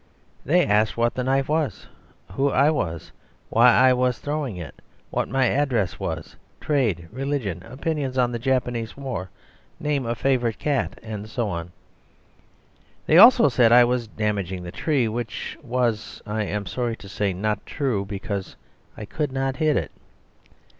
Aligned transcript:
They 0.43 0.65
asked 0.65 0.97
what 0.97 1.13
the 1.13 1.23
knife 1.23 1.47
was, 1.47 1.85
who 2.31 2.49
I 2.49 2.71
was, 2.71 3.11
why 3.49 3.71
I 3.71 3.93
was 3.93 4.17
throwing 4.17 4.57
it, 4.57 4.81
what 5.11 5.29
my 5.29 5.45
address 5.45 5.99
was, 5.99 6.35
trade, 6.59 7.07
religion, 7.11 7.61
opinions 7.61 8.17
on 8.17 8.31
the 8.31 8.39
Japanese 8.39 8.97
war, 8.97 9.29
name 9.79 10.07
of 10.07 10.17
favourite 10.17 10.57
cat, 10.57 10.97
and 11.03 11.29
so 11.29 11.49
on. 11.49 11.71
They 13.05 13.19
also 13.19 13.47
said 13.47 13.71
I 13.71 13.83
was 13.83 14.07
damaging 14.07 14.63
the 14.63 14.71
tree; 14.71 15.07
which 15.07 15.55
was, 15.61 16.23
I 16.25 16.45
am 16.45 16.65
sorry 16.65 16.95
to 16.95 17.07
say, 17.07 17.31
not 17.31 17.63
true, 17.67 18.03
because 18.03 18.55
I 18.97 19.05
could 19.05 19.31
not 19.31 19.57
hit 19.57 19.77
it. 19.77 19.91